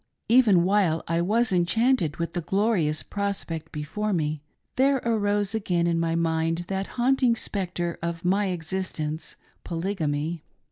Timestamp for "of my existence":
8.01-9.35